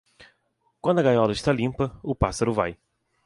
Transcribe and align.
Quando 0.83 0.99
a 1.01 1.05
gaiola 1.07 1.33
está 1.37 1.51
limpa, 1.61 1.85
o 2.11 2.13
pássaro 2.21 2.55
vai. 2.59 2.71